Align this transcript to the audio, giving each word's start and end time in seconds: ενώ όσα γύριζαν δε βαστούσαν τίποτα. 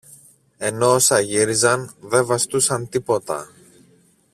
ενώ 0.57 0.93
όσα 0.93 1.19
γύριζαν 1.19 1.93
δε 1.99 2.21
βαστούσαν 2.23 2.89
τίποτα. 2.89 3.49